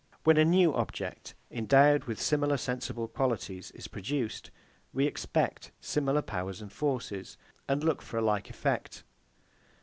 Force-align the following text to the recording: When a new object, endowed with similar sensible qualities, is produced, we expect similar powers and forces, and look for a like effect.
When 0.23 0.37
a 0.37 0.43
new 0.45 0.73
object, 0.73 1.35
endowed 1.51 2.05
with 2.05 2.19
similar 2.19 2.57
sensible 2.57 3.07
qualities, 3.07 3.69
is 3.69 3.87
produced, 3.87 4.49
we 4.93 5.05
expect 5.05 5.69
similar 5.79 6.23
powers 6.23 6.59
and 6.59 6.73
forces, 6.73 7.37
and 7.69 7.83
look 7.83 8.01
for 8.01 8.17
a 8.17 8.21
like 8.23 8.49
effect. 8.49 9.03